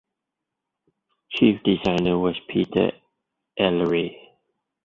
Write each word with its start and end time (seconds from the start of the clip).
Chief 1.29 1.61
designer 1.61 2.17
was 2.17 2.35
Peter 2.49 2.91
Elleray. 3.59 4.17